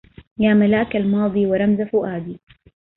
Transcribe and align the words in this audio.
يا 0.39 0.53
ملاك 0.53 0.95
الماضي 0.95 1.45
ورمز 1.45 1.81
فؤادي 1.81 2.39